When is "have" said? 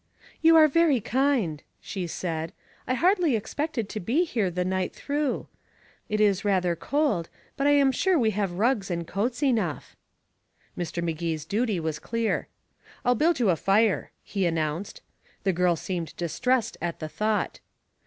8.31-8.53